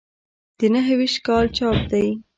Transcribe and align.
د 0.57 0.59
نهه 0.73 0.93
ویشت 0.99 1.17
کال 1.27 1.45
چاپ 1.57 1.77
دی. 1.91 2.07